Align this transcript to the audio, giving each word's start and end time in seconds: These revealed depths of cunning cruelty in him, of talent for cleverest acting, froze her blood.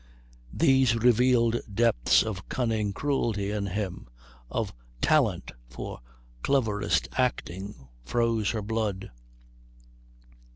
These 0.51 0.95
revealed 0.95 1.59
depths 1.71 2.23
of 2.23 2.49
cunning 2.49 2.91
cruelty 2.91 3.51
in 3.51 3.67
him, 3.67 4.07
of 4.49 4.73
talent 4.99 5.51
for 5.69 5.99
cleverest 6.41 7.07
acting, 7.17 7.87
froze 8.03 8.49
her 8.49 8.63
blood. 8.63 9.11